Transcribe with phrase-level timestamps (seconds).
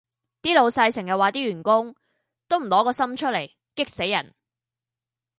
[0.41, 1.95] 啲老細成日話啲員工：
[2.47, 4.33] 都唔挪個心出嚟，激死人